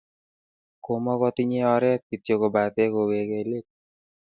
Komakotinyei 0.85 1.67
oret 1.75 2.01
kityo 2.09 2.35
kobate 2.41 2.83
kowekei 2.93 3.45
let 3.49 3.67